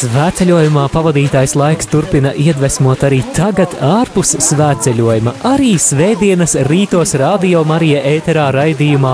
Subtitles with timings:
[0.00, 5.34] Svētceļojumā pavadītais laiks turpina iedvesmot arī tagad, ārpus svētceļojuma.
[5.50, 9.10] Arī svētdienas rītos radio Marija ēterā raidījumā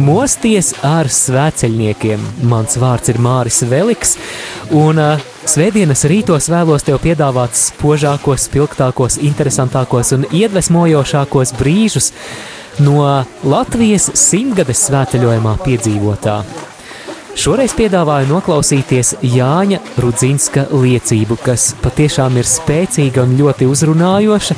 [0.00, 2.24] Mosties ar svētceļniekiem.
[2.48, 4.16] Mans vārds ir Māris Veliks,
[4.72, 12.12] un uh, Svētdienas rītos vēlos tev piedāvāt spožākos, spilgtākos, interesantākos un iedvesmojošākos brīžus
[12.80, 13.02] no
[13.44, 16.40] Latvijas simtgades svētceļojumā piedzīvotā.
[17.32, 24.56] Šoreiz piedāvāju noklausīties Jāņa Rudzinska liecību, kas patiešām ir spēcīga un ļoti uzrunājoša.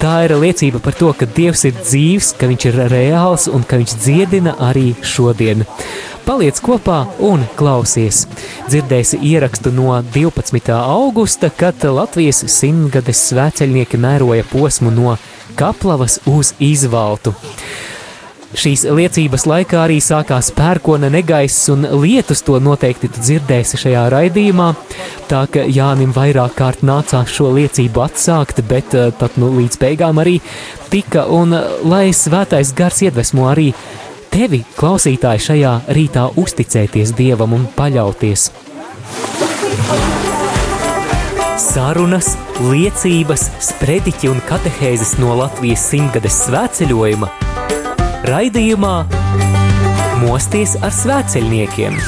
[0.00, 3.76] Tā ir liecība par to, ka Dievs ir dzīvs, ka Viņš ir reāls un ka
[3.80, 5.66] Viņš dziedina arī šodien.
[6.24, 8.24] Paliec kopā un klausies.
[8.70, 10.72] Dzirdēsi ierakstu no 12.
[10.78, 15.18] augusta, kad Latvijas simtgades svēceļnieki mēroja posmu no
[15.60, 17.36] Kaplavas uz Izvaltu.
[18.56, 24.70] Šīs liecības laikā arī sākās pērkona negaiss un lietus, to noteikti dzirdēsi šajā raidījumā.
[25.28, 30.20] Tā ka Jānim vairāk kārt nācās šo liecību atsākt, bet eh, tad nu, līdz beigām
[30.22, 30.38] arī
[30.88, 33.74] tika, un eh, lai svētais gars iedvesmo arī
[34.32, 38.48] tevi, klausītāji, šajā rītā uzticēties Dievam un paļauties.
[41.60, 42.32] Sarunas,
[42.64, 47.34] liecības, sprediķi un katehēzes no Latvijas simtgades svētceļojuma–
[48.26, 48.94] Raidījumā
[50.18, 51.98] Mosties ar svētceļniekiem.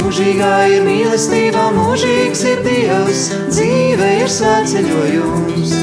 [0.00, 5.74] Mūžīgā ir mīlestība, mūžīgs ir Dievs, dzīve ir svētceļojums.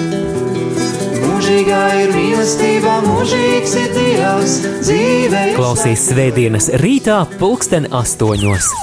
[1.22, 8.74] Mūžīgā ir mīlestība, mūžīgs ir Dievs, dzīve ir Klausies svētdienas rītā pulksten astoņos.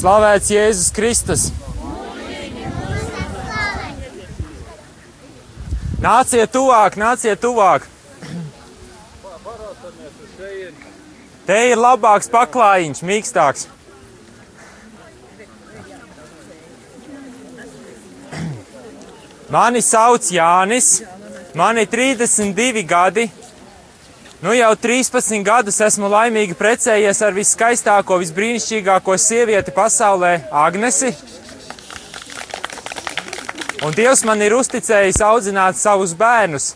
[0.00, 1.48] Slavēts Jēzus Kristus!
[6.00, 7.90] Nāciet tuvāk, nāciet tuvāk!
[11.46, 13.68] Te ir labāks paklājiņš, mīkstāks.
[19.50, 21.00] Mani sauc Jānis,
[21.58, 23.26] man ir 32 gadi.
[24.40, 31.10] Nu jau 13 gadus esmu laimīgi precējies ar viskaistāko, visbrīnišķīgāko sievieti pasaulē, Agnesi.
[33.84, 36.74] Un Dievs man ir uzticējis audzināt savus bērnus,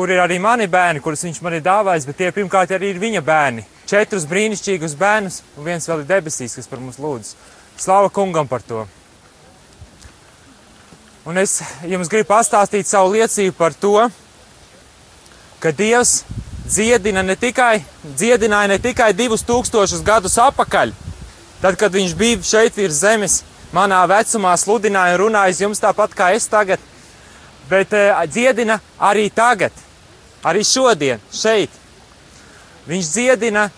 [0.00, 2.98] kur ir arī mani bērni, kurus viņš man ir dāvājis, bet tie pirmkārt arī ir
[3.02, 3.66] viņa bērni.
[3.84, 7.34] Četrus brīnišķīgus bērnus, un viens vēl ir debesīs, kas par mums lūdz.
[7.76, 8.86] Slava kungam par to!
[11.28, 14.06] Un es jums gribu pastāstīt savu liecību par to,
[15.60, 16.22] ka Dievs
[16.64, 20.94] dziedina ne tikai, dziedināja ne tikai divus tūkstošus gadus atpakaļ,
[21.60, 23.36] tad, kad viņš bija šeit virs zemes,
[23.76, 26.80] manā vecumā sludināja un runājis jums tāpat kā es tagad,
[27.68, 29.76] bet uh, dziedina arī tagad,
[30.44, 31.70] arī šodien, šeit.
[32.88, 33.68] Viņš dziedina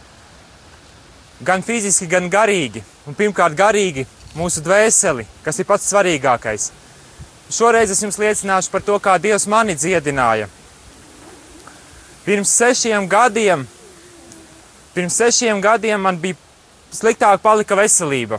[1.42, 2.82] gan fiziski, gan garīgi.
[3.06, 4.06] Un pirmkārt, garīgi
[4.38, 6.70] mūsu dvēseli, kas ir pats svarīgākais.
[7.52, 10.48] Šoreiz es jums liecināšu par to, kā Dievs mani dziedināja.
[12.22, 13.66] Pirms sešiem gadiem,
[14.94, 16.38] pirms sešiem gadiem man bija
[16.94, 18.38] sliktāk palika veselība,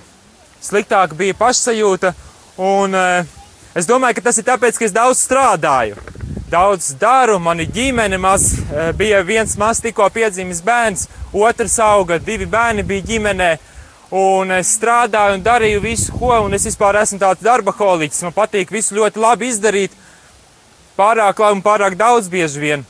[0.63, 2.13] sliktāk bija pašsajūta,
[2.63, 3.35] un uh,
[3.75, 6.00] es domāju, ka tas ir tāpēc, ka es daudz strādāju
[6.49, 8.51] daudz daru, mana ģimene maz,
[8.97, 13.51] bija viens maz tikko piedzimis bērns, otrs auga, divi bērni bija ģimenē.
[14.13, 18.21] Un es strādāju un darīju visu, ko, un es vispār esmu tāds darba holiķis.
[18.27, 19.95] Man patīk visu ļoti labi izdarīt,
[20.99, 22.85] pārāk labi un pārāk daudz bieži vien.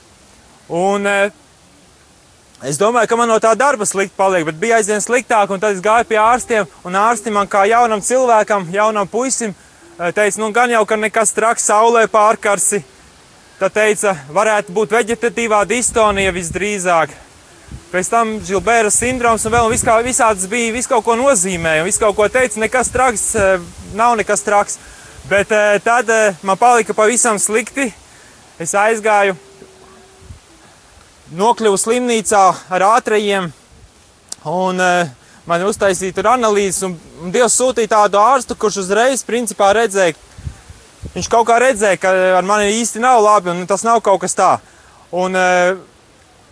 [0.67, 5.63] Un es domāju, ka man no tā darba slikti paliek, bet bija aizvien sliktāk, un
[5.63, 9.55] tad es gāju pie ārstiem, un ārsti man kā jaunam cilvēkam, jaunam puisim,
[9.99, 12.83] teica, nu gan jau, ka nekas traks saulē pārkarsi,
[13.63, 17.13] Tad teica, varētu būt veģetatīvā distonija visdrīzāk.
[17.93, 22.01] Pēc tam Gilbēra sindroms un vēl vis kā, visādas bija, visu kaut ko nozīmēja, visu
[22.01, 23.63] kaut ko teica, nekas traks, eh,
[23.95, 24.75] nav nekas traks.
[25.31, 27.87] Bet eh, tad eh, man palika pavisam slikti.
[28.59, 29.37] Es aizgāju,
[31.31, 33.47] nokļuvu slimnīcā ar ātrajiem
[34.43, 34.83] un
[35.47, 40.19] man uztaisīja tur analīzes un, un Dievs sūtīja tādu ārstu, kurš uzreiz principā redzēja,
[41.13, 44.37] Viņš kaut kā redzēja, ka ar mani īsti nav labi, un tas nav kaut kas
[44.37, 44.53] tā.
[45.13, 45.75] Un, uh,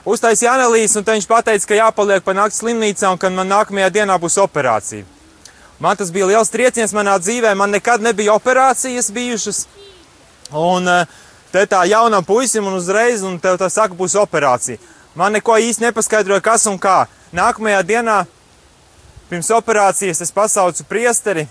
[0.05, 4.17] uztaisīja analīzes, un viņš teica, ka jāpaliek pa naktas slimnīcā, un ka man nākamajā dienā
[4.21, 5.05] būs operācija.
[5.81, 9.63] Man tas bija liels trieciens manā dzīvē, man nekad nebija operācijas bijušas.
[10.53, 11.07] Un eh,
[11.51, 14.77] te tā jaunam puisim un uzreiz, un tev tā saka, būs operācija.
[15.17, 17.07] Man neko īsti nepaskaidroja, kas un kā.
[17.33, 18.19] Nākamajā dienā
[19.31, 21.47] pirms operācijas es pasaucu priesteri.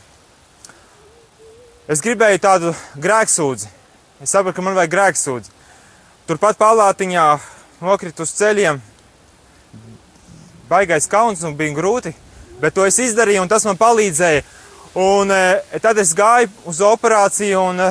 [1.91, 2.73] Es gribēju tādu
[3.03, 3.69] grēksūdzi.
[4.23, 5.55] Es sapratu, ka man vajag grēksūdzi.
[6.31, 7.27] Turpat palātiņā
[7.83, 8.79] nokritu uz ceļiem.
[10.71, 12.15] Baigais kauns un bija grūti
[12.61, 14.45] bet to es izdarīju, un tas man palīdzēja.
[15.01, 15.43] Un e,
[15.83, 17.91] tad es gāju uz operāciju, un e,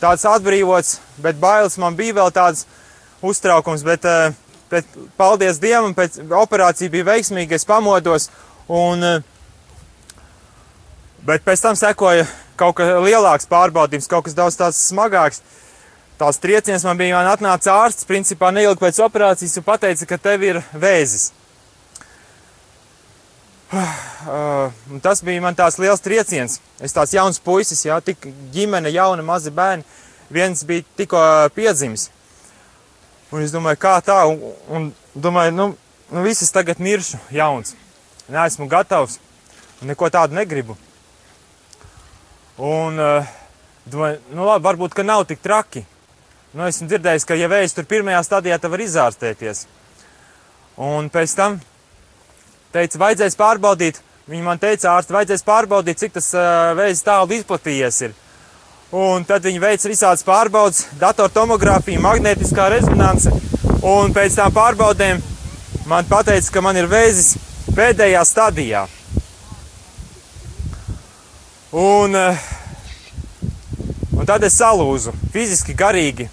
[0.00, 2.64] tāds atbrīvots, bet bailes man bija vēl tāds
[3.24, 3.84] uztraukums.
[3.86, 4.30] Bet, e,
[4.70, 8.30] bet paldies Dievam, pēc operācija bija veiksmīga, es pamodos.
[8.68, 10.16] Un, e,
[11.26, 15.42] bet pēc tam sekoja kaut kas lielāks pārbaudījums, kaut kas daudz tāds smagāks.
[16.18, 20.46] Tās trieciens man bija, man atnāca ārsts, principā neilgi pēc operācijas, un teica, ka tev
[20.46, 21.32] ir vēzis.
[24.28, 26.58] Uh, tas bija man tāds liels trieciens.
[26.84, 29.86] Es tāds jauns puisis, jā, tik ģimene, jauna, mazi bērni.
[30.34, 31.20] Viens bija tikko
[31.54, 32.08] piedzimis.
[33.30, 35.68] Un es domāju, kā tā, un, un domāju, nu,
[36.10, 37.76] nu visas tagad miršu jauns.
[38.28, 39.16] Neesmu gatavs,
[39.80, 40.76] un neko tādu negribu.
[42.58, 43.26] Un uh,
[43.86, 45.84] domāju, nu labi, varbūt, ka nav tik traki.
[46.56, 49.66] Nu, esmu dzirdējis, ka ja vējs tur pirmajā stadijā, tad var izārstēties.
[50.82, 51.60] Un pēc tam
[52.74, 54.02] teica, vajadzēs pārbaudīt.
[54.28, 58.18] Viņi man teica, ārsti, vajadzēs pārbaudīt, cik tas uh, vējs tālu izplatījies ir.
[58.98, 63.32] Un tad viņi veica visādas pārbaudas, datortomogrāfija, magnētiskā rezonance.
[63.86, 65.22] Un pēc tam pārbaudēm
[65.86, 67.36] man teica, ka man ir vēzis
[67.76, 68.86] pēdējā stadijā.
[71.72, 72.14] Un,
[74.16, 76.28] un tad es salūzu fiziski, garīgi.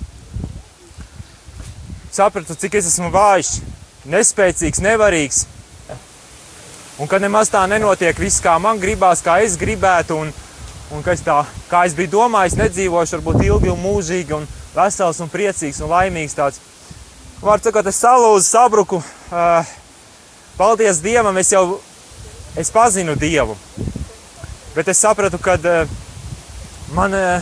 [2.16, 3.58] Sapratu, cik es esmu vājš,
[4.08, 5.46] nespēcīgs, nevarīgs
[6.96, 10.30] Un ka nemaz tā nenotiek viss, kā man gribās, kā es gribētu, un,
[10.96, 15.20] un ka es tā, kā es biju domājis, nedzīvošu varbūt ilgi un mūžīgi, un vesels
[15.20, 16.62] un priecīgs un laimīgs tāds.
[17.42, 19.02] Var sakot, es salūzu, sabruku.
[19.28, 19.76] Uh,
[20.56, 21.82] paldies Dievam, es jau
[22.56, 23.60] es pazinu Dievu.
[24.76, 25.88] Bet es sapratu, ka uh,
[26.94, 27.42] man, uh,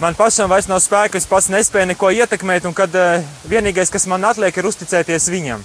[0.00, 4.08] man pašam vairs nav spēka, es pats nespēju neko ietekmēt, un kad uh, vienīgais, kas
[4.10, 5.62] man atliek, ir uzticēties viņam.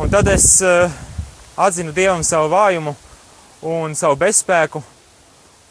[0.00, 0.48] Un tad es
[1.56, 2.92] atzinu Dievam savu vājumu
[3.64, 4.82] un savu bezspēku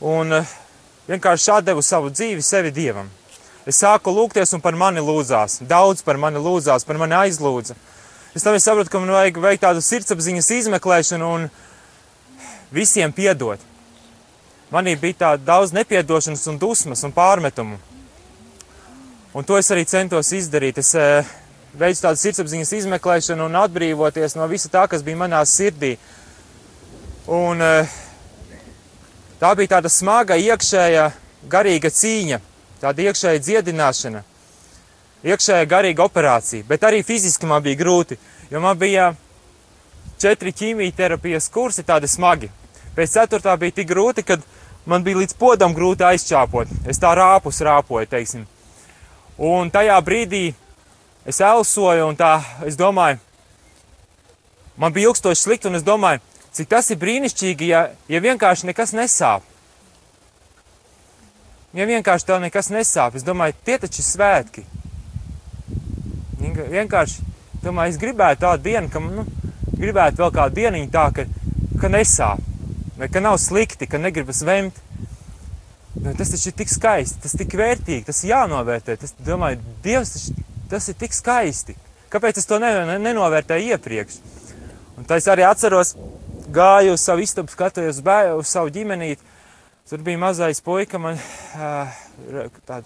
[0.01, 0.39] un
[1.09, 3.09] vienkārši atdevu savu dzīvi sevi Dievam.
[3.65, 5.63] Es sāku lūgties un par mani lūdzās.
[5.65, 7.77] Daudz par mani lūdzās, par mani aizlūdza.
[8.37, 11.47] Es tam sapratu, ka man vajag veikt tādu sirdsapziņas izmeklēšanu un
[12.73, 13.59] visiem piedot.
[14.71, 17.77] Manī bija tā daudz nepiedošanas un dusmas un pārmetumu.
[19.35, 20.79] Un to es arī centos izdarīt.
[20.81, 21.25] Es, uh,
[21.79, 25.95] veicu tādu sirdsapziņas izmeklēšanu un atbrīvoties no visa tā, kas bija manā sirdī.
[27.31, 27.95] Un eh,
[29.41, 31.05] tā bija tāda smaga iekšējā
[31.51, 32.39] garīga cīņa,
[32.81, 34.23] tāda iekšēja dziedināšana,
[35.25, 38.17] iekšējā garīga operācija, bet arī fiziski man bija grūti,
[38.51, 39.13] jo man bija
[40.21, 42.49] četri ķīmijterapijas kursi tādi smagi.
[42.95, 44.37] Pēc ceturtā bija tik grūti, ka
[44.85, 46.69] man bija līdz podam grūti aizčāpot.
[46.87, 48.45] Es tā rāpus rāpoju, teiksim.
[49.37, 50.45] Un tajā brīdī
[51.27, 53.19] es elsoju un tā, es domāju,
[54.77, 56.21] man bija ilgstoši slikti un es domāju,
[56.55, 59.43] cik tas ir brīnišķīgi, ja, ja vienkārši nekas nesāp.
[61.75, 64.63] Ja vienkārši tev nekas nesāp, es domāju, tie taču ir svētki.
[66.39, 67.25] Vienkārši,
[67.65, 69.25] domāju, es gribētu tādu dienu, ka, nu,
[69.77, 71.27] gribētu vēl kādu dieniņu tā, ka,
[71.81, 72.41] ka nesāp,
[72.99, 74.81] vai ka nav slikti, ka negribas vemt.
[75.95, 78.97] Nu, tas taču ir tik skaisti, tas tik vērtīgi, tas jānovērtē.
[78.99, 81.75] Tas, domāju, Dievs taču Tas ir tik skaisti.
[82.09, 84.17] Kāpēc es to nenovērtēju iepriekš?
[84.97, 85.93] Un tā es arī atceros,
[86.55, 89.33] gāju uz savu istabu, skatījos uz, uz savu ģimenīti.
[89.89, 91.19] Tur bija mazais puika, man
[92.65, 92.81] tāda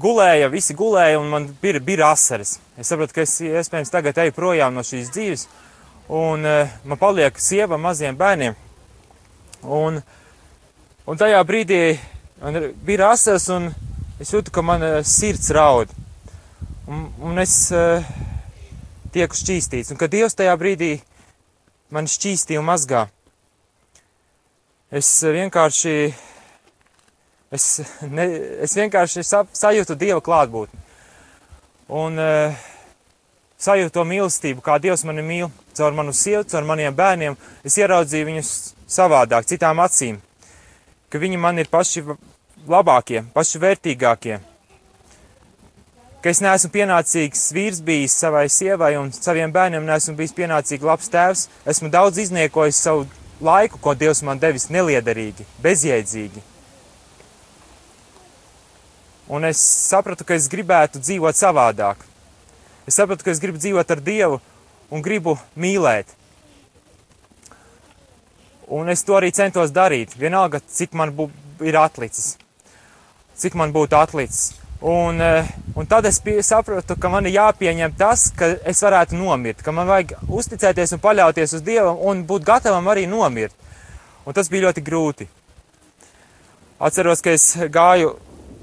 [0.00, 2.56] gulēja, visi gulēja, un man bija, bija asaras.
[2.78, 5.44] Es saprotu, ka es iespējams tagad eju projām no šīs dzīves,
[6.08, 8.56] un uh, man paliek sieva maziem bērniem.
[9.62, 10.00] Un,
[11.06, 11.82] un tajā brīdī
[12.40, 13.70] man bija asaras, un
[14.20, 15.92] es jūtu, ka man sirds raud
[16.88, 18.04] un, un es uh,
[19.12, 19.92] tieku šķīstīts.
[19.92, 20.96] Un kad Dievs tajā brīdī
[21.92, 23.04] man šķīstīja un mazgā,
[24.88, 25.94] es vienkārši,
[27.54, 27.68] es,
[28.08, 28.26] ne,
[28.64, 30.86] es vienkārši sajūtu Dieva klātbūtni.
[31.98, 32.66] Un uh,
[33.60, 37.38] sajūtu to mīlestību, kā Dievs mani mīl, caur manu sievu, caur maniem bērniem.
[37.64, 38.52] Es ieraudzīju viņus
[38.90, 40.20] savādāk, citām acīm,
[41.08, 42.04] ka viņi man ir paši
[42.68, 44.40] labākie, paši vērtīgākie
[46.22, 51.10] ka es neesmu pienācīgs vīrs bijis savai sievai un saviem bērniem, neesmu bijis pienācīgi labs
[51.12, 51.46] tēvs.
[51.68, 53.06] Esmu daudz izniekojis savu
[53.44, 56.42] laiku, ko Dievs man devis, neliederīgi, bezjēdzīgi.
[59.28, 62.02] Un es sapratu, ka es gribētu dzīvot savādāk.
[62.88, 64.40] Es sapratu, ka es gribu dzīvot ar Dievu
[64.90, 66.14] un gribu mīlēt.
[68.68, 71.30] Un es to arī centos darīt, vienalga, cik man bū,
[71.64, 72.34] ir atlicis,
[73.40, 74.58] cik man būtu atlicis.
[74.80, 79.62] Un, eh, un tad es sapratu, ka man ir jāpieņem tas, ka es varētu nomirt,
[79.62, 83.52] ka man vajag uzticēties un paļauties uz Dievu un būt gatavam arī nomirt.
[84.24, 85.26] Un tas bija ļoti grūti.
[86.78, 88.12] Atceros, ka es gāju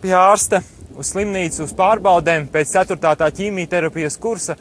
[0.02, 0.62] pie ārsta
[0.96, 2.96] uz slimnīcu, uz pārbaudēm pēc 4.
[3.20, 4.56] tā ķīmijterapijas kursa.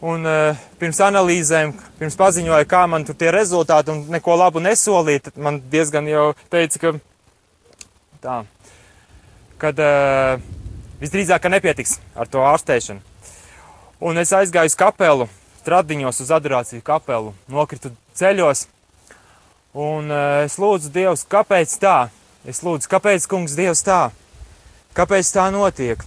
[0.00, 5.26] Un uh, pirms analīzēm, pirms paziņoja, kā man tur tie rezultāti un neko labu nesolīja,
[5.26, 6.92] tad man diezgan jau teica, ka
[8.24, 8.36] tā,
[9.60, 10.40] kad uh,
[11.02, 13.04] visdrīzāk, ka nepietiks ar to ārstēšanu.
[14.00, 15.26] Un es aizgāju uz kapelu,
[15.60, 18.64] stradiņos uz adorāciju kapelu, nokritu ceļos,
[19.76, 21.98] un uh, es lūdzu Dievs, kāpēc tā?
[22.48, 24.06] Es lūdzu, kāpēc, kungs, Dievs tā?
[24.96, 26.00] Kāpēc tā notiek?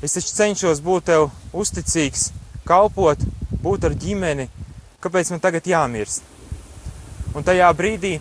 [0.00, 2.30] Es taču cenšos būt tev uzticīgs,
[2.66, 3.22] kalpot,
[3.62, 4.48] būt ar ģimeni.
[5.02, 6.24] Kāpēc man tagad jāmirst?
[7.36, 8.16] Un tajā brīdī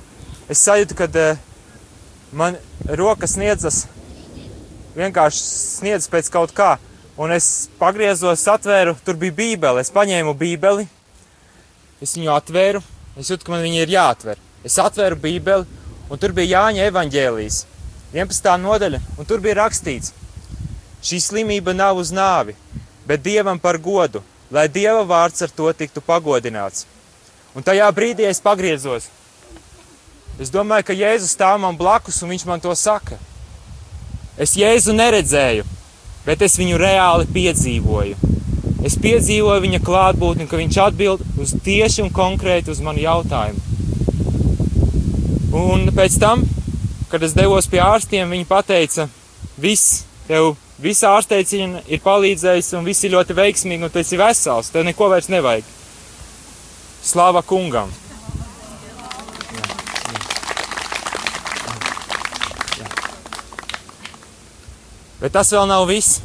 [0.51, 1.43] es sajūtu, ka uh,
[2.35, 2.57] man
[2.99, 3.85] rokas sniedzas
[4.95, 5.45] vienkārši
[5.79, 6.75] sniedz pēc kaut kā.
[7.15, 9.83] Un es pagriezos, atvēru, tur bija bībele.
[9.83, 10.83] Es paņēmu bībeli,
[12.03, 12.81] es viņu atvēru,
[13.15, 14.41] es jūtu, ka man viņa ir jāatver.
[14.67, 15.79] Es atvēru bībeli,
[16.11, 17.61] un tur bija Jāņa evaņģēlijas,
[18.15, 18.51] 11.
[18.65, 20.11] nodaļa, un tur bija rakstīts:
[21.05, 22.55] Šī slimība nav uz nāvi,
[23.07, 24.23] bet dievam par godu,
[24.55, 26.85] lai dieva vārds ar to tiktu pagodināts.
[27.55, 29.09] Un tajā brīdī es pagriezos.
[30.39, 33.19] Es domāju, ka Jēzus stāv man blakus, un viņš man to saka.
[34.39, 35.63] Es Jēzu neredzēju,
[36.25, 38.33] bet es viņu reāli piedzīvoju.
[38.85, 43.63] Es piedzīvoju viņa klātbūtni, ka viņš atbild uz tieši un konkrēti uz manu jautājumu.
[45.55, 46.43] Un pēc tam,
[47.12, 49.07] kad es devos pie ārstiem, viņi teica,
[49.55, 54.72] viss, tev visa ārsteicina ir palīdzējusi un viss ir ļoti veiksmīgi un tu esi vesels,
[54.74, 55.67] tev neko vairs nevajag.
[57.05, 57.94] Slāva kungam!
[65.22, 66.20] Bet tas vēl nav viss.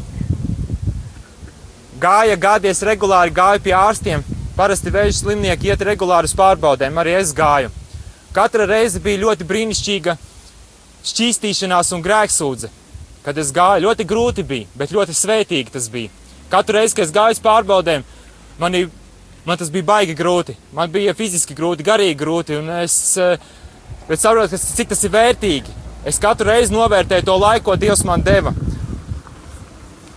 [2.01, 4.25] Gāja gādies regulāri, gāja pie ārstiem.
[4.57, 7.71] Parasti vēža slimnieki iet regulāri uz pārbaudēm, arī es gāju.
[8.37, 10.17] Katra reize bija ļoti brīnišķīga
[11.07, 12.69] šķīstīšanās un grēksūdze.
[13.25, 16.09] Kad es gāju, ļoti grūti bija, bet ļoti svētīgi tas bija.
[16.51, 18.07] Katru reizi, kad es gāju uz pārbaudēm,
[18.59, 18.79] man,
[19.45, 20.57] man tas bija baigi grūti.
[20.75, 23.37] Man bija fiziski grūti, garīgi grūti, es eh,
[24.15, 25.77] saprotu, cik tas ir vērtīgi.
[26.09, 28.55] Es katru reizi novērtēju to laiku, ko Dievs man deva.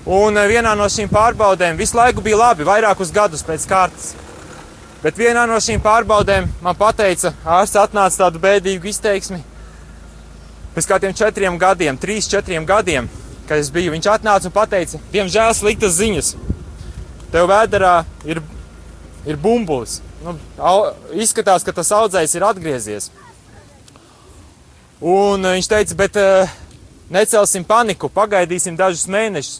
[0.04, 4.14] Un eh, vienā no šīm pārbaudēm visu laiku bija labi, vairākus gadus pēc kārtas.
[5.04, 9.44] Bet vienā no šīm pārbaudēm man teica, ārsts atnāca tādu bēdīgu izteiksmi.
[10.74, 13.10] Pēc kādiem četriem gadiem, trīs, četriem gadiem,
[13.46, 16.34] kad es biju, viņš atnāca un teica, diemžēl sliktas ziņas.
[17.34, 18.42] Tev vēderā ir,
[19.26, 20.00] ir bumbulis.
[20.24, 23.10] Nu, au, izskatās, ka tas audzējs ir atgriezies.
[25.04, 26.54] Un eh, viņš teica, bet uh,
[27.12, 29.60] necelsim paniku, pagaidīsim dažus mēnešus.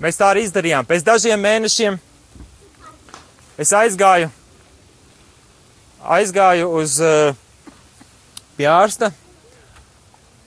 [0.00, 0.88] Mēs tā arī izdarījām.
[0.88, 1.98] Pēc dažiem mēnešiem
[3.60, 4.32] es aizgāju,
[6.16, 7.36] aizgāju uz uh,
[8.56, 9.12] pie ārsta,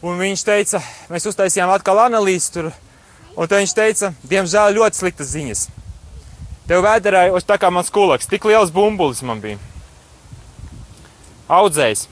[0.01, 2.69] un viņš teica, mēs uztaisījām atkal analīzi tur,
[3.35, 5.65] un viņš teica, diemžēl ļoti sliktas ziņas.
[6.69, 9.57] Tev vēderēja uz tā kā mans kulaks, tik liels bumbulis man bija.
[11.49, 12.05] Audzējs.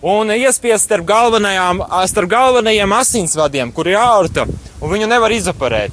[0.00, 1.10] Un iespiest starp,
[2.08, 4.46] starp galvenajiem asinsvadiem, kur ir aorta,
[4.80, 5.92] un viņu nevar izoperēt.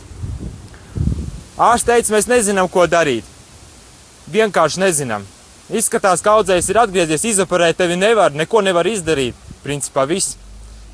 [1.57, 3.25] Ārsts teica, mēs nezinām, ko darīt.
[4.29, 5.25] Vienkārši nezinām.
[5.73, 9.35] Izskatās, ka audzējs ir atgriezies, izoperēt tevi nevar, neko nevar izdarīt.
[9.65, 10.37] Principā viss.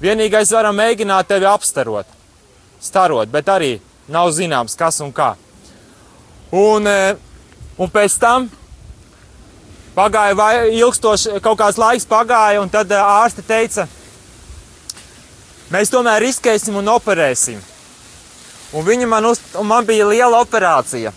[0.02, 2.08] Vienīgais varam mēģināt tevi apstarot,
[2.82, 3.74] starot, bet arī
[4.12, 5.34] nav zināms, kas un kā.
[6.54, 7.16] Un, e,
[7.78, 8.50] un pēc tam
[9.96, 13.88] pagāja vai, ilgstoši, kaut kāds laiks pagāja, un tad e, ārste teica,
[15.74, 17.62] mēs tomēr riskēsim un operēsim.
[18.74, 21.14] Un viņa man, uz, un man bija liela operācija.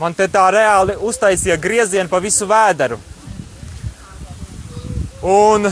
[0.00, 2.96] Man te tā reāli uztaisīja griezienu pa visu vēderu.
[5.24, 5.68] Un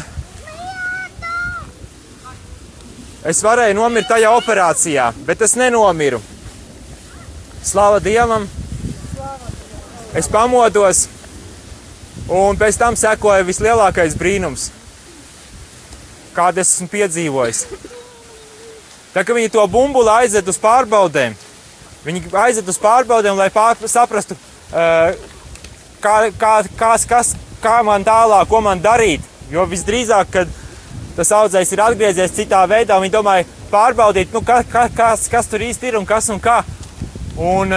[3.28, 6.20] es varēju nomirt tajā operācijā, bet es nenomiru.
[7.62, 8.48] Slava Dievam!
[10.12, 11.06] Es pamodos,
[12.28, 14.66] un pēc tam sekoja vislielākais brīnums,
[16.36, 17.62] kādu esmu piedzīvojis.
[19.14, 21.36] Tā kā viņi to bumbuli aizved uz pārbaudēm,
[22.04, 24.36] viņi aizved uz pārbaudēm, lai pār, saprastu,
[24.72, 29.24] kā, kā, kas, kas, kā man tālāk, ko man darīt.
[29.52, 30.52] Jo visdrīzāk, kad
[31.16, 35.64] tas audzējs ir atgriezies citā veidā, viņi domāja pārbaudīt, nu, ka, ka, kas, kas tur
[35.64, 36.62] īsti ir un kas un kā.
[37.40, 37.74] Un,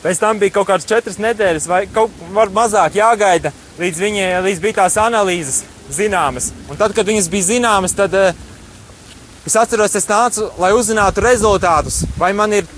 [0.00, 4.62] Pēc tam bija kaut kādas četras nedēļas, vai kaut kā mazāk jāgaida, līdz, viņi, līdz
[4.64, 5.58] bija tās analīzes
[5.92, 6.54] zināmas.
[6.72, 8.30] Un tad, kad viņas bija zināmas, tad uh,
[9.44, 12.68] es atceros, es nācu, lai uzzinātu rezultātus, vai man ir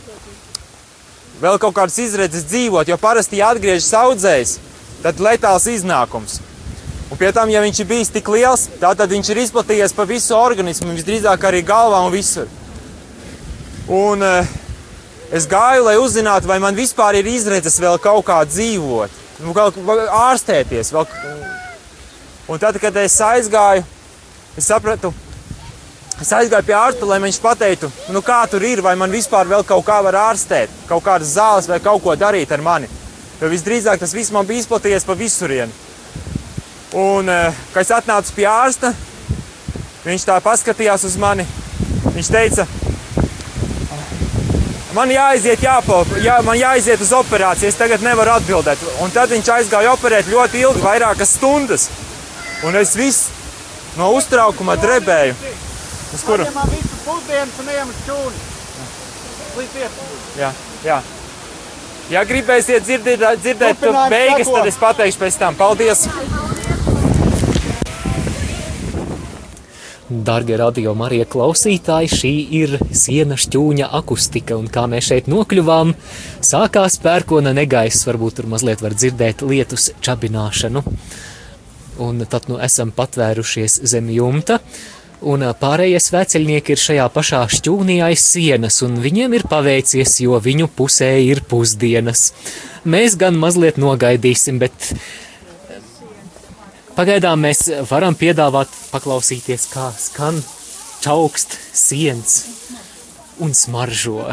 [1.39, 4.57] vēl kaut kādas izredzes dzīvot, jo parasti, ja atgriežas audzējs,
[5.05, 6.41] tad letāls iznākums.
[7.13, 10.33] Un pie tam, ja viņš ir bijis tik liels, tad viņš ir izplatījies pa visu
[10.33, 12.47] organismu, visdrīzāk arī galvā un visur.
[13.93, 14.55] Un, uh,
[15.29, 19.77] es gāju, lai uzzinātu, vai man vispār ir izredzes vēl kaut kā dzīvot, nu, kaut
[19.77, 20.95] kā ārstēties.
[20.97, 21.05] Vēl...
[22.49, 23.85] Un tad, kad es aizgāju,
[24.57, 25.13] es sapratu,
[26.17, 29.69] es aizgāju pie ārsta, lai viņš pateiktu, nu, kā tur ir, vai man vispār vēl
[29.69, 32.89] kaut kā var ārstēt, kaut kādas zāles vai kaut ko darīt ar mani.
[33.37, 35.82] Jo visdrīzāk tas viss man bija izplatījies pa visurienu.
[36.93, 38.93] Un, eh, kad es atnācu pie ārsta,
[40.05, 41.47] viņš tā paskatījās uz mani.
[42.13, 42.67] Viņš teica,
[44.93, 48.83] man jāaiziet, jāpa, jā, man jāaiziet uz operāciju, es tagad nevaru atbildēt.
[49.01, 51.89] Un tad viņš aizgāja operēt ļoti ilgi, vairākas stundas.
[52.63, 53.31] Un es viss
[53.97, 55.35] no uztraukuma drebēju.
[56.13, 56.45] Uz kuru?
[60.37, 60.53] Jā,
[60.85, 61.01] jā.
[62.13, 65.57] Ja gribēsiet dzirdēt, dzirdēt to beigas, tad es pateikšu pēc tam.
[65.57, 66.05] Paldies!
[70.13, 75.95] Darbie radio Marija klausītāji, šī ir siena šķūņa akustika, un kā mēs šeit nokļuvām,
[76.45, 80.83] sākās pērkona negaiss, varbūt tur mazliet var dzirdēt lietus čabināšanu.
[82.05, 84.59] Un tad nu esam patvērušies zem jumta,
[85.25, 90.69] un pārējie sveceļnieki ir šajā pašā šķūnī aiz sienas, un viņiem ir paveicies, jo viņu
[90.77, 92.33] pusē ir pusdienas.
[92.85, 94.93] Mēs gan mazliet nogaidīsim, bet
[96.93, 100.43] Pagaidām mēs varam piedāvāt paklausīties, kā skan
[101.01, 102.35] čaukst siens
[103.41, 104.27] un smaržo.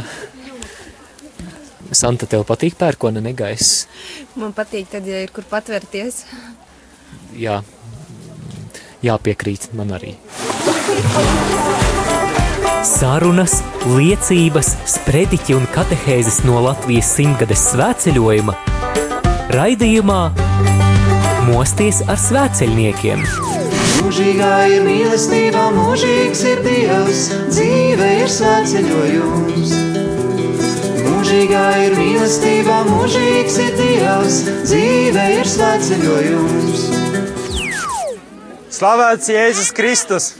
[1.96, 3.88] Santa, tev patīk pērkona negaiss?
[4.38, 6.26] Man patīk tad, ja ir kur patvērties.
[7.40, 7.62] Jā,
[9.08, 10.14] jāpiekrīt man arī.
[12.90, 18.56] Sarunas, liecības, sprediķi un katehēzes no Latvijas simtgades svētceļojuma
[19.56, 20.49] raidījumā
[21.50, 23.22] Mosties ar svēceļniekiem.
[24.00, 29.74] Mūžīgā ir mīlestība, mūžīgs ir Dievs, dzīve ir svētceļojums.
[31.08, 36.86] Mūžīgā ir mīlestība, mūžīgs ir Dievs, dzīve ir svētceļojums.
[38.80, 40.32] Slavēts Jēzus Kristus!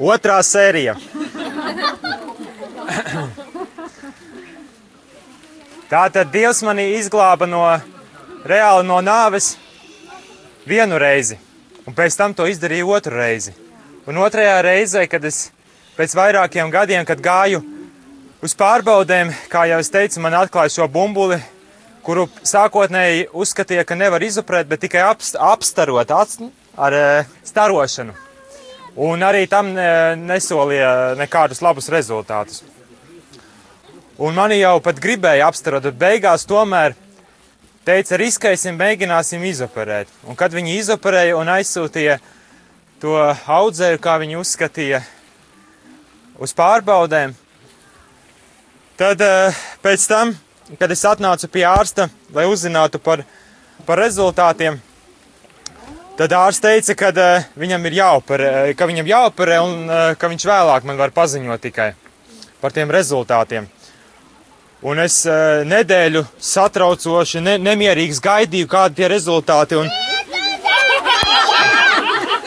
[0.00, 0.96] Otrā sērija.
[5.90, 7.64] Tātad Dievs mani izglāba no
[8.46, 9.56] reāli no nāves
[10.62, 11.34] vienu reizi,
[11.82, 13.56] un pēc tam to izdarīja otru reizi.
[14.06, 15.48] Un otrajā reizē, kad es
[15.96, 17.64] pēc vairākiem gadiem, kad gāju
[18.38, 21.40] uz pārbaudēm, kā jau es teicu, man atklāja šo bumbuli,
[22.06, 26.46] kuru sākotnēji uzskatīja, ka nevar izoperēt, bet tikai apst, apstarot atst,
[26.78, 27.06] ar e,
[27.50, 28.14] starošanu.
[29.10, 29.90] Un arī tam e,
[30.22, 32.62] nesolīja nekādus labus rezultātus.
[34.20, 36.92] Un mani jau pat gribēja apstarot, bet beigās tomēr
[37.88, 40.10] teica, riskēsim, mēģināsim izoperēt.
[40.28, 42.18] Un kad viņi izoperēja un aizsūtīja
[43.00, 45.00] to audzēju, kā viņi uzskatīja,
[46.36, 47.32] uz pārbaudēm,
[49.00, 50.36] tad eh, pēc tam,
[50.76, 53.24] kad es atnācu pie ārsta, lai uzzinātu par,
[53.88, 54.76] par rezultātiem,
[56.20, 60.48] tad ārsts teica, ka eh, viņam ir jāoperē, ka viņam jāoperē un eh, ka viņš
[60.52, 61.92] vēlāk man var paziņot tikai
[62.60, 63.79] par tiem rezultātiem.
[64.80, 69.76] Un es uh, nedēļu satraucoši, ne, nemierīgs gaidīju, kādi tie rezultāti.
[69.76, 69.90] Un...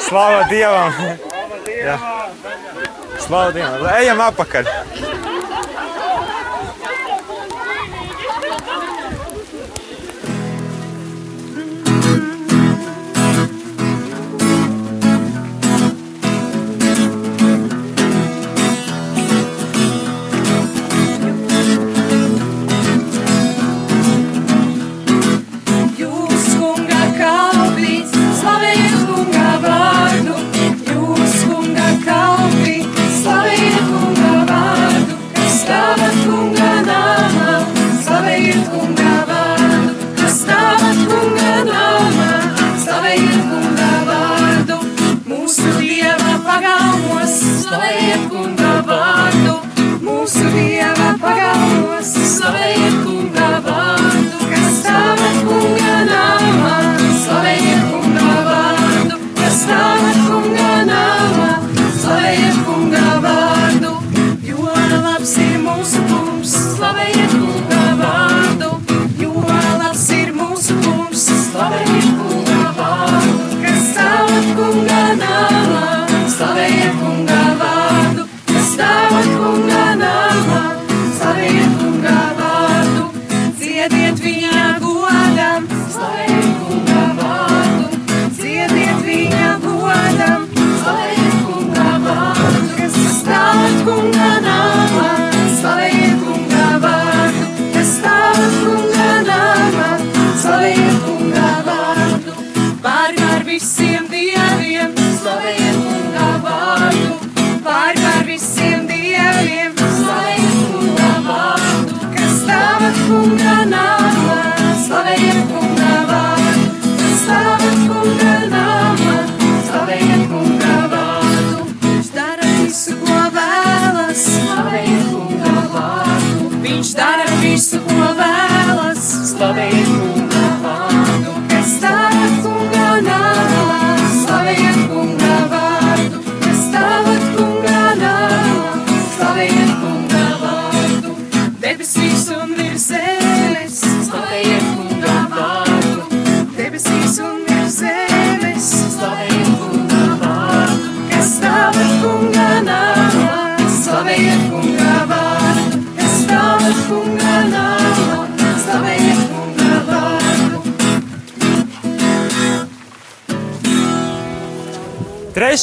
[0.02, 0.98] Slava Dievam!
[0.98, 2.40] Slava Dievam!
[3.22, 3.86] Slava Dievam!
[4.00, 5.13] Ejam apakaļ!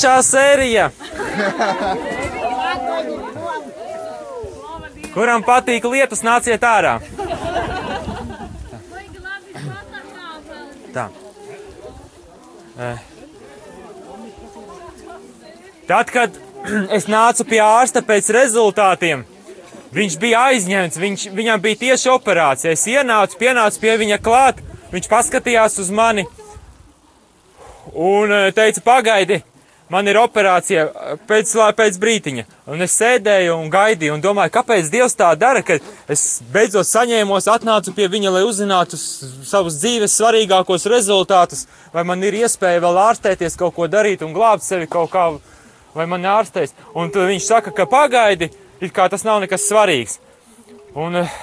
[0.01, 0.87] Trešā sērija.
[5.13, 6.95] Kuram patīk lietus, nāciet ārā.
[10.95, 11.05] Tā.
[12.81, 13.03] Eh.
[15.91, 16.41] Tad, kad
[16.97, 19.27] es nācu pie ārsta pēc rezultātiem,
[19.93, 22.73] viņš bija aizņemts, viņš, viņam bija tieši operācija.
[22.73, 24.65] Es ienācu, pienācu pie viņa klāt,
[24.97, 26.25] viņš paskatījās uz mani
[27.93, 29.43] un eh, teica, pagaidi,
[29.91, 32.45] man ir operācija eh, pēc, pēc brītiņa.
[32.71, 36.25] Un es sēdēju un gaidīju un domāju, kāpēc Dievs tā dara, ka es
[36.55, 42.83] beidzot saņēmos, atnācu pie viņa, lai uzzinātu savus dzīves svarīgākos rezultātus, vai man ir iespēja
[42.85, 45.27] vēl ārstēties, kaut ko darīt un glābt sevi kaut kā,
[45.95, 46.77] vai man ārstēs.
[46.95, 50.21] Un tad viņš saka, ka pagaidi, it kā tas nav nekas svarīgs.
[50.95, 51.35] Un, eh,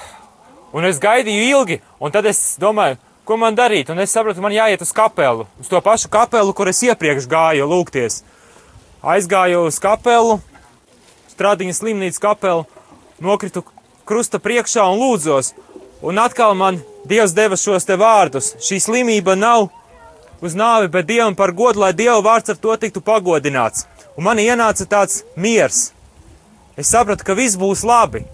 [0.72, 2.96] un es gaidīju ilgi, un tad es domāju,
[3.28, 6.68] ko man darīt, un es sapratu, man jāiet uz kapelu, uz to pašu kapelu, kur
[6.70, 8.22] es iepriekš gāju lūgties.
[8.98, 10.40] Aizgāju uz kapelu,
[11.30, 12.64] strādiņa slimnīcas kapelu,
[13.22, 13.62] nokritu
[14.08, 15.52] krusta priekšā un lūdzos.
[16.02, 18.56] Un atkal man Dievs deva šos te vārdus.
[18.58, 19.68] Šī slimība nav
[20.42, 23.86] uz nāvi, bet Dievam par godu, lai Dieva vārds ar to tiktu pagodināts.
[24.18, 25.92] Un man ienāca tāds miers.
[26.76, 28.24] Es sapratu, ka viss būs labi.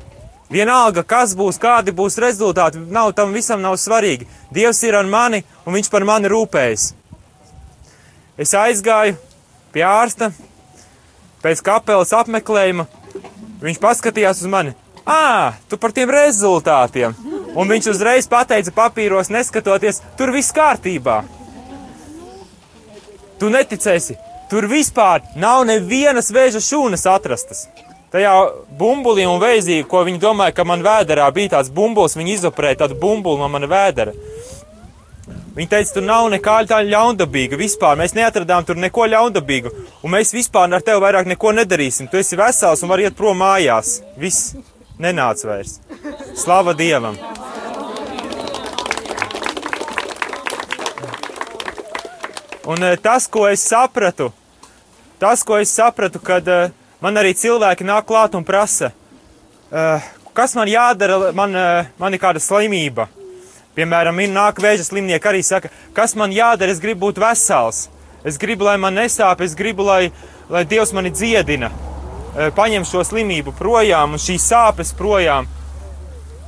[0.49, 4.27] Vienalga, kas būs, kādi būs rezultāti, nav tam visam nav svarīgi.
[4.53, 6.89] Dievs ir ar mani un viņš par mani rūpējas.
[8.41, 9.17] Es aizgāju
[9.73, 10.33] pie ārsta,
[11.45, 12.89] pēc kapelas apmeklējuma.
[13.65, 14.75] Viņš paskatījās uz mani.
[15.05, 17.15] Ā, tu par tiem rezultātiem!
[17.55, 21.21] Un viņš uzreiz pateica papīros, neskatoties, tur viss kārtībā.
[23.39, 24.17] Tu neticēsi,
[24.51, 27.69] tur vispār nav nevienas vēža šūnas atrastas.
[28.15, 28.33] Tajā
[28.79, 32.99] bumbulī un veizī, ko viņi domāja, ka man vēderā bija tāds bumbulis, viņi izoperēja tādu
[32.99, 34.15] bumbuli no mana vēdera.
[35.55, 37.59] Viņi teica, tur nav nekā tāda ļaundabīga.
[37.61, 39.71] Vispār mēs neatradām tur neko ļaundabīgu.
[40.03, 42.11] Un mēs vispār ar tevi vairāk neko nedarīsim.
[42.11, 44.01] Tu esi vesels un vari iet prom mājās.
[44.19, 44.57] Viss
[44.99, 45.79] nenāc vairs.
[46.35, 47.19] Slava Dievam!
[52.67, 54.31] Un eh, tas, ko es sapratu,
[55.21, 56.71] tas, ko es sapratu, kad eh,
[57.05, 58.89] man arī cilvēki nāk klāt un prasa,
[59.69, 61.53] eh, kas man jādara, man,
[62.01, 63.07] man ir kāda slimība.
[63.75, 67.89] Piemēram, ir nāk vēža slimnieki arī saka, kas man jādara, es gribu būt vesels.
[68.25, 70.13] Es gribu, lai man nesāp, es gribu, lai,
[70.49, 71.69] lai Dievs mani dziedina,
[72.57, 75.51] paņem šo slimību projām un šīs sāpes projām.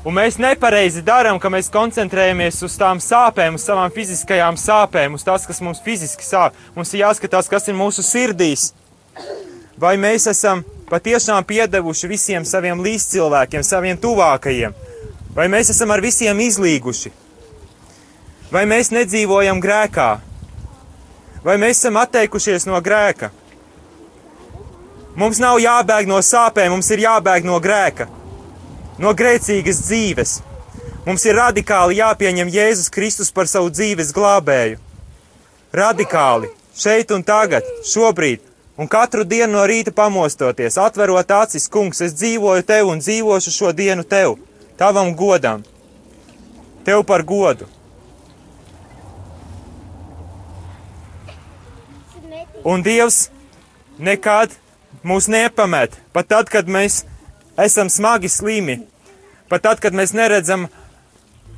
[0.06, 5.26] Un mēs nepareizi darām, ka mēs koncentrējamies uz tām sāpēm, uz savām fiziskajām sāpēm, uz
[5.26, 6.54] tās, kas mums fiziski sāp.
[6.76, 8.70] Mums ir jāskatās, kas ir mūsu sirdīs.
[9.76, 14.78] Vai mēs esam patiešām piedevuši visiem saviem līdzcilvēkiem, saviem tuvākajiem?
[15.36, 17.12] Vai mēs esam ar visiem izlīguši?
[18.50, 20.10] Vai mēs nedzīvojam grēkā?
[21.44, 23.30] Vai mēs esam atteikušies no grēka?
[25.16, 28.08] Mums nav jābēg no sāpēm, mums ir jābēg no grēka
[28.98, 30.38] no grēcīgas dzīves.
[31.06, 34.80] Mums ir radikāli jāpieņem Jēzus Kristus par savu dzīves glābēju.
[35.76, 38.40] Radikāli, šeit un tagad, šobrīd,
[38.80, 43.72] un katru dienu no rīta pamostoties, atverot acis, kungs, es dzīvoju tev un dzīvošu šo
[43.76, 44.38] dienu tev,
[44.78, 45.64] tavam godam,
[46.84, 47.66] tev par godu.
[52.66, 53.28] Un Dievs
[53.98, 54.54] nekad
[55.06, 57.04] mūs nepamet, pat tad, kad mēs
[57.62, 58.80] esam smagi slimi,
[59.48, 60.66] pat tad, kad mēs neredzam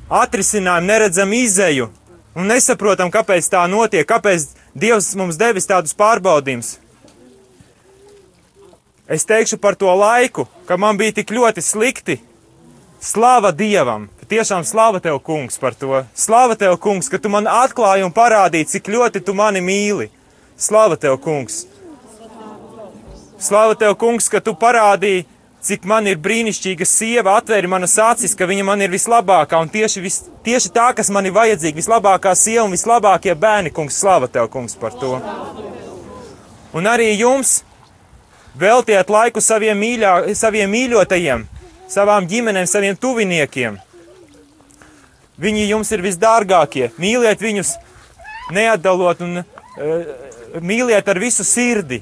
[0.09, 1.89] atrisinājumu, neredzam izēju
[2.37, 6.77] un nesaprotam, kāpēc tā notiek, kāpēc Dievs mums devis tādus pārbaudījumus.
[9.09, 12.19] Es teikšu par to laiku, ka man bija tik ļoti slikti.
[12.99, 14.09] Slava Dievam!
[14.29, 16.03] tiešām slava tev, kungs, par to.
[16.13, 20.09] Slava tev, kungs, ka tu man atklāji un parādīji, cik ļoti tu mani mīli.
[20.59, 21.63] Slava tev, kungs!
[23.39, 25.25] Slava tev, kungs, ka tu parādīji,
[25.65, 30.03] cik man ir brīnišķīga sieva, atvēri manas acis, ka viņa man ir vislabākā un tieši,
[30.03, 34.51] vis, tieši tā, kas man ir vajadzīga, vislabākā sieva un vislabākie bērni, kungs, slava tev,
[34.53, 35.17] kungs, par to.
[36.75, 37.61] Un arī jums
[38.59, 41.47] veltiet laiku saviem, mīļā, saviem mīļotajiem,
[41.89, 43.79] savām ģimenēm, saviem tuviniekiem.
[45.39, 46.89] Viņi jums ir visdārgākie.
[46.99, 47.75] Mīliet viņus,
[48.55, 49.45] neatdalot un uh,
[50.61, 52.01] mīliet ar visu sirdi.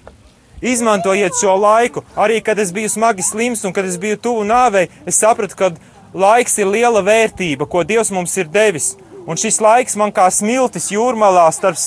[0.61, 2.01] Izmantojiet šo laiku.
[2.17, 5.69] Arī kad es biju smagi slims un kad es biju tuvu nāvei, es sapratu, ka
[6.17, 8.95] laiks ir liela vērtība, ko Dievs mums ir devis.
[9.27, 11.77] Un šis laiks man kā smiltis jūrmalā starp,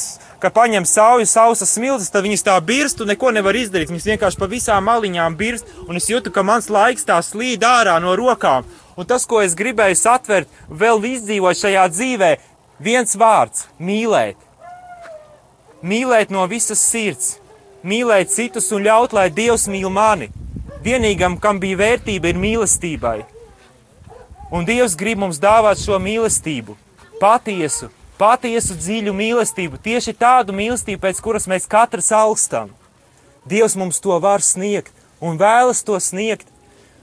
[0.40, 3.90] kad paņem sauju sausas smiltis, tad viņas tā birst un neko nevar izdarīt.
[3.92, 7.98] Viņas vienkārši pa visām maliņām birst, un es jūtu, ka mans laiks tā slīd ārā
[8.00, 8.64] no rokām.
[8.96, 12.30] Un tas, ko es gribēju satvert, vēl izdzīvot šajā dzīvē,
[12.80, 14.36] viens vārds- mīlēt.
[15.82, 17.38] Mīlēt no visas sirds,
[17.84, 20.28] mīlēt citus un ļaut, lai Dievs mīl mani.
[20.84, 23.24] Vienīgam, kam bija vērtība, ir mīlestībai.
[24.50, 26.76] Un Dievs grib mums dāvāt šo mīlestību,
[27.20, 32.74] patiesu, patiesu dziļu mīlestību, tieši tādu mīlestību, pēc kuras mēs katrs augstam.
[33.48, 36.48] Dievs mums to var sniegt un vēlas to sniegt.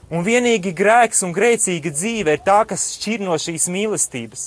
[0.08, 4.46] Un vienīgi grēks un grēcīga dzīve ir tā, kas šķir no šīs mīlestības.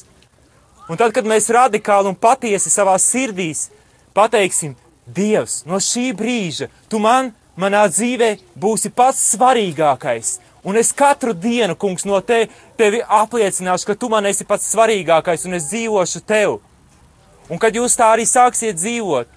[0.90, 3.68] Un tad, kad mēs radikāli un patiesi savā sirdīs
[4.18, 4.76] pateiksim,
[5.12, 10.38] Dievs, no šī brīža tu man, manā dzīvē, būsi pats svarīgākais.
[10.64, 12.46] Un es katru dienu, kungs, no te,
[12.78, 16.60] tevi apliecināšu, ka tu man esi pats svarīgākais un es dzīvošu tev.
[17.50, 19.30] Un kad jūs tā arī sāksiet dzīvot,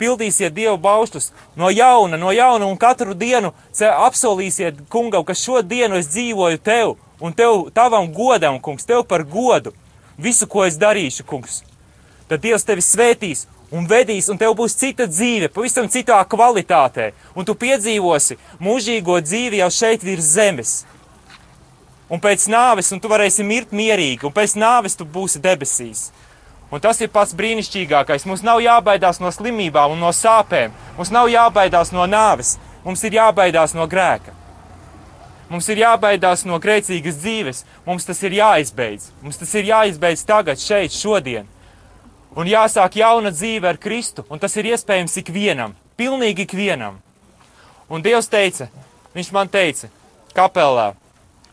[0.00, 1.30] pildīsiet Dievu baušļus
[1.60, 6.94] no jauna, no jauna un katru dienu apsolīsiet kungam, ka šo dienu es dzīvoju tev
[7.20, 9.74] un tev, tavam godam, kungs, tev par godu.
[10.20, 11.62] Visu, ko es darīšu, kungs.
[12.28, 17.46] Tad Dievs tevi svētīs un vedīs, un tev būs cita dzīve, pavisam citā kvalitātē, un
[17.46, 20.72] tu piedzīvosi mūžīgo dzīvi jau šeit virs zemes.
[22.10, 26.08] Un pēc nāves, un tu varēsi mirt mierīgi, un pēc nāves tu būsi debesīs.
[26.70, 28.26] Un tas ir pats brīnišķīgākais.
[28.30, 30.74] Mums nav jābaidās no slimībām un no sāpēm.
[30.98, 32.56] Mums nav jābaidās no nāves.
[32.84, 34.34] Mums ir jābaidās no grēka.
[35.50, 37.64] Mums ir jābaidās no grēcīgas dzīves.
[37.86, 39.10] Mums tas ir jāizbeidz.
[39.22, 41.50] Mums tas ir jāizbeidz tagad, šeit, šodien
[42.36, 47.00] un jāsāk jauna dzīve ar Kristu, un tas ir iespējams ikvienam, pilnīgi ikvienam.
[47.90, 48.68] Un Dievs teica,
[49.10, 49.88] Viņš man teica,
[50.36, 50.92] kapelā,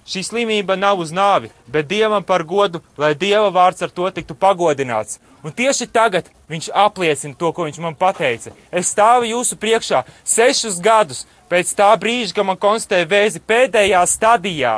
[0.05, 4.35] šī slimība nav uz nāvi, bet Dievam par godu, lai Dieva vārds ar to tiktu
[4.37, 5.17] pagodināts.
[5.41, 8.53] Un tieši tagad viņš apliecina to, ko viņš man pateica.
[8.69, 14.75] Es stāvu jūsu priekšā sešus gadus pēc tā brīža, kad man konstatēja vēzi pēdējā stadijā.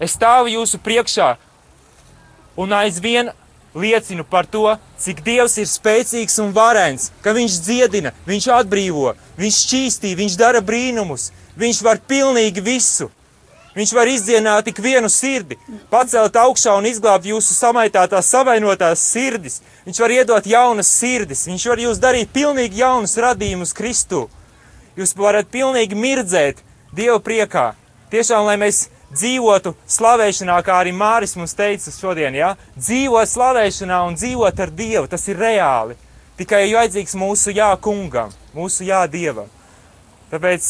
[0.00, 1.34] Es stāvu jūsu priekšā
[2.56, 3.32] un aizvien
[3.74, 9.62] liecinu par to, cik Dievs ir spēcīgs un varens, ka Viņš dziedina, Viņš atbrīvo, Viņš
[9.66, 11.30] šķīstī, Viņš dara brīnumus,
[11.60, 13.10] Viņš var pilnīgi visu.
[13.70, 15.54] Viņš var izdzienāt tik vienu sirdi,
[15.92, 19.60] pacelt augšā un izglābt jūsu samaitātās, savainotās sirdis.
[19.86, 24.24] Viņš var iedot jaunas sirdis, viņš var jūs darīt pilnīgi jaunus radījumus Kristu.
[24.98, 27.70] Jūs varat pilnīgi mirdzēt Dieva priekā.
[28.10, 32.54] Tiešām, lai mēs dzīvotu slavēšanā, kā arī Māris mums teica šodien, ja?
[32.76, 35.96] dzīvot slavēšanā un dzīvot ar Dievu, tas ir reāli.
[36.40, 39.50] Tikai ir vajadzīgs mūsu jā kungam, mūsu jā Dievam.
[40.30, 40.68] Tāpēc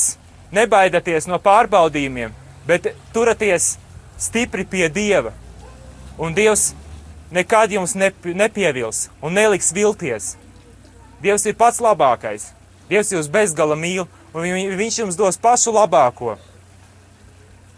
[0.56, 2.32] nebaidieties no pārbaudījumiem,
[2.66, 3.76] bet turieties
[4.18, 5.32] stipri pie Dieva.
[6.18, 6.72] Un Dievs
[7.30, 10.34] nekad jums nepievils un neliks vilties.
[11.22, 12.50] Dievs ir pats labākais.
[12.90, 14.46] Dievs jūs bezgala mīl, un
[14.80, 16.36] Viņš jums dos pašu labāko.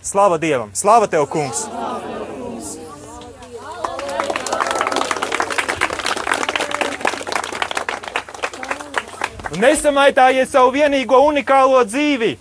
[0.02, 0.70] Slava Dievam!
[0.74, 1.68] Slava tev, kungs!
[9.52, 12.32] Un nesamaitājiet savu vienīgo unikālo dzīvi.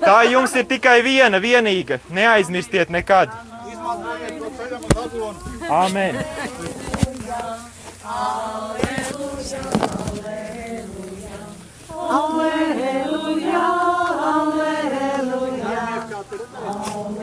[0.00, 1.98] Tā jums ir tikai viena, vienīga.
[2.08, 3.36] Neaizmirstiet nekad.
[5.68, 6.22] Amen.
[12.08, 13.66] Aleluja,
[14.32, 15.17] aleluja.